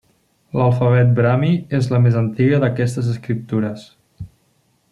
L'alfabet 0.59 1.11
brahmi 1.19 1.51
és 1.81 1.91
la 1.93 2.01
més 2.07 2.17
antiga 2.23 2.63
d'aquestes 2.65 3.15
escriptures. 3.15 3.89